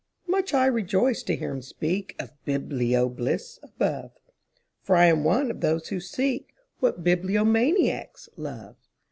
Much 0.25 0.51
I 0.51 0.65
rejoiced 0.65 1.27
to 1.27 1.35
hear 1.35 1.51
him 1.51 1.59
speakOf 1.61 2.31
biblio 2.47 3.07
bliss 3.07 3.59
above, 3.61 4.09
For 4.81 4.95
I 4.95 5.05
am 5.05 5.23
one 5.23 5.51
of 5.51 5.61
those 5.61 5.89
who 5.89 5.97
seekWhat 5.97 7.03
bibliomaniacs 7.03 8.27
love. 8.35 8.77